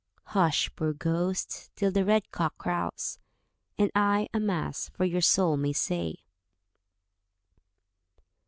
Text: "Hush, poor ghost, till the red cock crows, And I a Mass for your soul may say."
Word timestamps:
"Hush, 0.33 0.71
poor 0.75 0.93
ghost, 0.93 1.69
till 1.75 1.91
the 1.91 2.03
red 2.03 2.31
cock 2.31 2.57
crows, 2.57 3.19
And 3.77 3.91
I 3.93 4.29
a 4.33 4.39
Mass 4.39 4.89
for 4.89 5.05
your 5.05 5.21
soul 5.21 5.57
may 5.57 5.73
say." 5.73 6.15